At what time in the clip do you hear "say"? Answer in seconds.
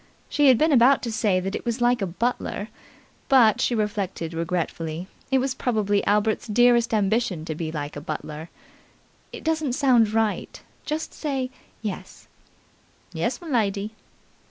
1.11-1.39, 11.13-11.51